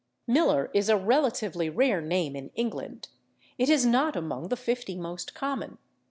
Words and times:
/Miller/ 0.27 0.69
is 0.73 0.89
a 0.89 0.97
relatively 0.97 1.69
rare 1.69 2.01
name 2.01 2.35
in 2.35 2.49
England; 2.55 3.09
it 3.59 3.69
is 3.69 3.85
not 3.85 4.15
among 4.15 4.47
the 4.49 4.57
fifty 4.57 4.95
most 4.95 5.35
common. 5.35 5.77